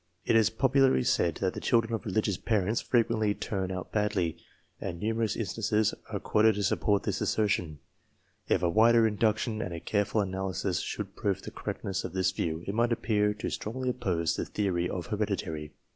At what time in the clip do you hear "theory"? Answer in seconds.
14.45-14.89